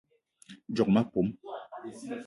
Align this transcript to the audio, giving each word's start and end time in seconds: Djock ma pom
Djock 0.71 0.89
ma 0.95 1.03
pom 1.11 1.27